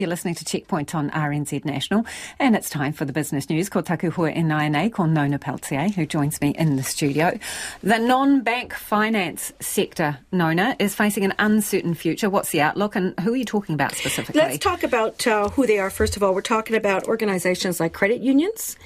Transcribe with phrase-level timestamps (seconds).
[0.00, 2.06] You're listening to Checkpoint on RNZ National,
[2.38, 3.68] and it's time for the business news.
[3.68, 7.38] Ko taku hua e nai ko Nona Pelletier, who joins me in the studio.
[7.82, 12.30] The non-bank finance sector, Nona, is facing an uncertain future.
[12.30, 14.40] What's the outlook, and who are you talking about specifically?
[14.40, 15.90] Let's talk about uh, who they are.
[15.90, 18.78] First of all, we're talking about organisations like credit unions,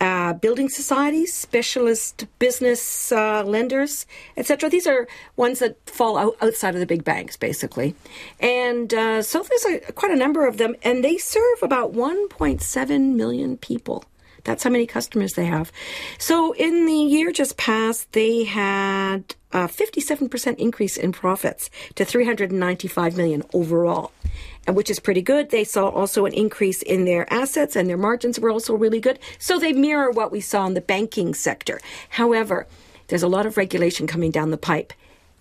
[0.00, 4.06] uh, building societies, specialist business uh, lenders,
[4.36, 4.70] etc.
[4.70, 7.96] These are ones that fall outside of the big banks, basically.
[8.38, 13.14] And uh, so there's a, quite a number of them, and they serve about 1.7
[13.14, 14.04] million people.
[14.44, 15.72] That's how many customers they have.
[16.18, 23.16] So in the year just past, they had a 57% increase in profits to 395
[23.16, 24.12] million overall,
[24.66, 25.50] and which is pretty good.
[25.50, 29.18] They saw also an increase in their assets and their margins were also really good.
[29.38, 31.80] So they mirror what we saw in the banking sector.
[32.10, 32.66] However,
[33.08, 34.92] there's a lot of regulation coming down the pipe.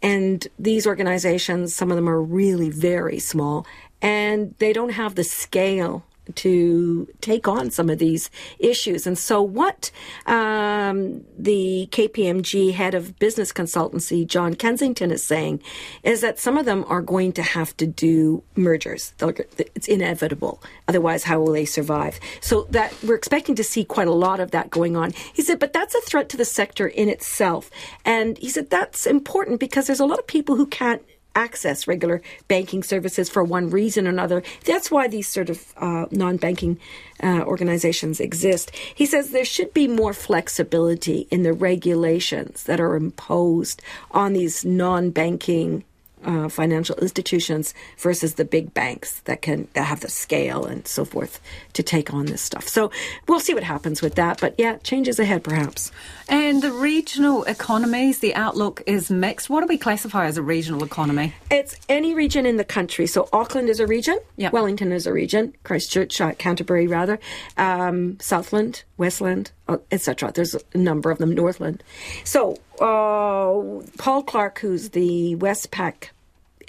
[0.01, 3.67] And these organizations, some of them are really very small,
[4.01, 6.03] and they don't have the scale
[6.35, 9.07] to take on some of these issues.
[9.07, 9.91] And so, what
[10.25, 15.61] um, the KPMG head of business consultancy, John Kensington, is saying
[16.03, 19.13] is that some of them are going to have to do mergers.
[19.19, 20.61] It's inevitable.
[20.87, 22.19] Otherwise, how will they survive?
[22.41, 25.13] So, that we're expecting to see quite a lot of that going on.
[25.33, 27.69] He said, but that's a threat to the sector in itself.
[28.05, 31.01] And he said that's important because there's a lot of people who can't
[31.35, 34.43] access regular banking services for one reason or another.
[34.65, 36.79] That's why these sort of uh, non banking
[37.21, 38.71] uh, organizations exist.
[38.93, 44.65] He says there should be more flexibility in the regulations that are imposed on these
[44.65, 45.83] non banking
[46.25, 51.05] uh, financial institutions versus the big banks that can that have the scale and so
[51.05, 51.39] forth
[51.73, 52.67] to take on this stuff.
[52.67, 52.91] So
[53.27, 54.39] we'll see what happens with that.
[54.39, 55.91] But yeah, changes ahead perhaps.
[56.27, 59.49] And the regional economies, the outlook is mixed.
[59.49, 61.33] What do we classify as a regional economy?
[61.49, 63.07] It's any region in the country.
[63.07, 64.53] So Auckland is a region, yep.
[64.53, 67.19] Wellington is a region, Christchurch, uh, Canterbury rather,
[67.57, 69.51] um, Southland, Westland,
[69.91, 70.31] etc.
[70.31, 71.83] There's a number of them, Northland.
[72.23, 76.09] So uh, Paul Clark, who's the Westpac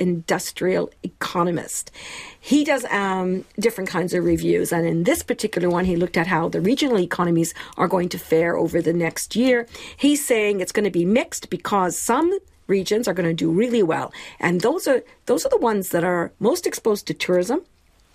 [0.00, 1.93] industrial economist.
[2.41, 6.27] He does um, different kinds of reviews, and in this particular one, he looked at
[6.27, 9.69] how the regional economies are going to fare over the next year.
[9.97, 13.83] He's saying it's going to be mixed because some regions are going to do really
[13.83, 17.60] well, and those are those are the ones that are most exposed to tourism,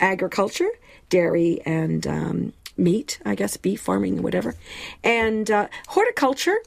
[0.00, 0.70] agriculture,
[1.08, 4.54] dairy, and um, meat, I guess, beef farming, whatever,
[5.02, 6.58] and uh, horticulture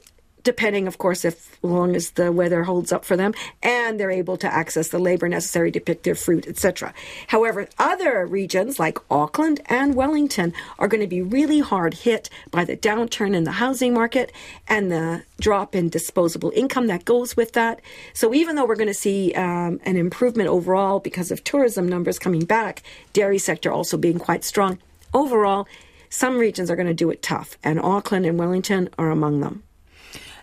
[0.42, 4.36] depending, of course, if long as the weather holds up for them and they're able
[4.38, 6.94] to access the labor necessary to pick their fruit, etc.
[7.28, 12.64] However, other regions like Auckland and Wellington are going to be really hard hit by
[12.64, 14.32] the downturn in the housing market
[14.68, 17.80] and the drop in disposable income that goes with that.
[18.14, 22.18] So even though we're going to see um, an improvement overall because of tourism numbers
[22.18, 22.82] coming back,
[23.12, 24.78] dairy sector also being quite strong,
[25.12, 25.66] overall,
[26.10, 29.62] some regions are going to do it tough, and Auckland and Wellington are among them.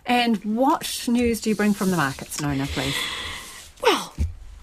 [0.04, 2.96] And what news do you bring from the markets, Nona, please?
[3.82, 4.14] Well,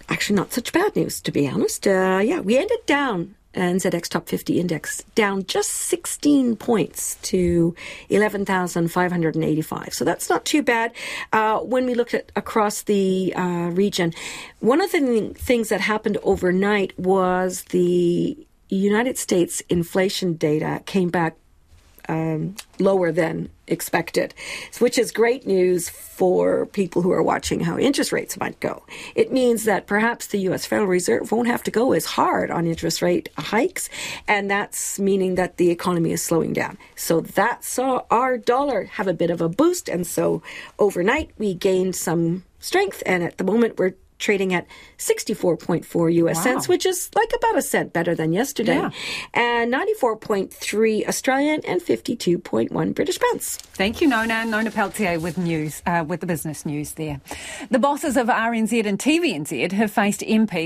[0.08, 1.86] actually, not such bad news, to be honest.
[1.86, 7.74] Uh, yeah, we ended down NZX Top 50 Index down just 16 points to
[8.10, 9.94] 11,585.
[9.94, 10.92] So that's not too bad.
[11.32, 14.12] Uh, when we looked at across the uh, region,
[14.60, 18.36] one of the things that happened overnight was the
[18.68, 21.36] United States inflation data came back
[22.08, 24.34] um, lower than expected,
[24.78, 28.84] which is great news for people who are watching how interest rates might go.
[29.14, 30.66] It means that perhaps the U.S.
[30.66, 33.88] Federal Reserve won't have to go as hard on interest rate hikes,
[34.28, 36.78] and that's meaning that the economy is slowing down.
[36.94, 40.42] So that saw our dollar have a bit of a boost, and so
[40.78, 44.66] overnight we gained some strength, and at the moment we're trading at
[44.98, 46.42] 64.4 US wow.
[46.42, 48.76] cents, which is like about a cent better than yesterday.
[48.76, 48.90] Yeah.
[49.34, 53.56] And 94.3 Australian and 52.1 British pence.
[53.56, 54.44] Thank you, Nona.
[54.44, 57.20] Nona Pelletier with news, uh, with the business news there.
[57.70, 60.56] The bosses of RNZ and TVNZ have faced MPs